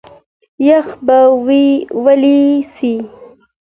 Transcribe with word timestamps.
یخ 0.67 0.87
به 1.05 1.17
ویلي 1.45 2.39
سي. 2.73 2.93